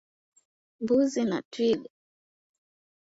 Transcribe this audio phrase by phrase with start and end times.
[0.81, 1.89] Mbuzi na twiga